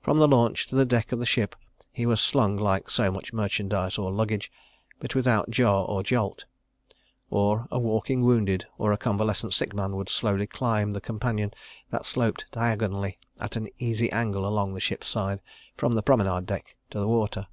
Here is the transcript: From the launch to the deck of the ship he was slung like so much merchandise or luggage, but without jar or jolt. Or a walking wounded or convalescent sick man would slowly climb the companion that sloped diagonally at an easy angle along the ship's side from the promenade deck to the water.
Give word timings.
From 0.00 0.16
the 0.16 0.26
launch 0.26 0.66
to 0.68 0.74
the 0.74 0.86
deck 0.86 1.12
of 1.12 1.18
the 1.20 1.26
ship 1.26 1.54
he 1.92 2.06
was 2.06 2.22
slung 2.22 2.56
like 2.56 2.88
so 2.88 3.10
much 3.12 3.34
merchandise 3.34 3.98
or 3.98 4.10
luggage, 4.10 4.50
but 4.98 5.14
without 5.14 5.50
jar 5.50 5.84
or 5.84 6.02
jolt. 6.02 6.46
Or 7.28 7.66
a 7.70 7.78
walking 7.78 8.22
wounded 8.24 8.64
or 8.78 8.96
convalescent 8.96 9.52
sick 9.52 9.74
man 9.74 9.94
would 9.96 10.08
slowly 10.08 10.46
climb 10.46 10.92
the 10.92 11.02
companion 11.02 11.52
that 11.90 12.06
sloped 12.06 12.46
diagonally 12.50 13.18
at 13.38 13.56
an 13.56 13.68
easy 13.78 14.10
angle 14.10 14.48
along 14.48 14.72
the 14.72 14.80
ship's 14.80 15.08
side 15.08 15.42
from 15.76 15.92
the 15.92 16.02
promenade 16.02 16.46
deck 16.46 16.74
to 16.88 16.98
the 16.98 17.06
water. 17.06 17.46